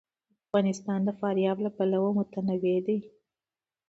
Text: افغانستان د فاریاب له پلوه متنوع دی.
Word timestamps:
افغانستان 0.45 0.99
د 1.05 1.09
فاریاب 1.19 1.57
له 1.65 1.69
پلوه 1.77 2.09
متنوع 2.19 2.77
دی. 2.87 2.99